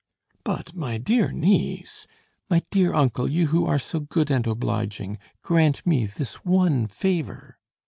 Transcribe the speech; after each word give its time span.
"But, 0.43 0.73
my 0.75 0.97
dear 0.97 1.31
niece" 1.31 2.07
"My 2.49 2.63
dear 2.71 2.91
uncle, 2.91 3.29
you 3.29 3.45
who 3.49 3.67
are 3.67 3.77
so 3.77 3.99
good 3.99 4.31
and 4.31 4.47
obliging, 4.47 5.19
grant 5.43 5.85
me 5.85 6.07
this 6.07 6.43
one 6.43 6.87
favor. 6.87 7.59